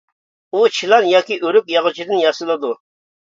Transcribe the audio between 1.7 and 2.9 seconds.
ياغىچىدىن ياسىلىدۇ.